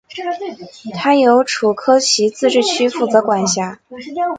[0.95, 3.79] 它由楚科奇自治区负责管辖。